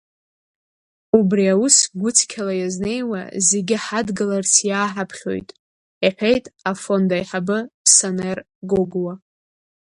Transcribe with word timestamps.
Убри 1.17 1.43
аус 1.53 1.77
гәыцқьала 2.01 2.53
иазнеиуа 2.57 3.21
зегьы 3.49 3.77
ҳадгыларц 3.85 4.53
иааҳаԥхьоит,— 4.69 5.49
иҳәеит 6.05 6.45
Афонд 6.69 7.09
аиҳабы 7.15 7.57
Сонер 7.95 8.37
Гогәуа. 8.69 9.13